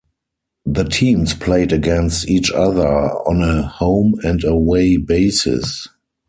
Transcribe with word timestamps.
The 0.65 0.85
teams 0.85 1.35
played 1.35 1.71
against 1.71 2.27
each 2.27 2.49
other 2.51 2.87
on 2.87 3.43
a 3.43 3.61
home-and-away 3.61 4.97
basis. 4.97 5.89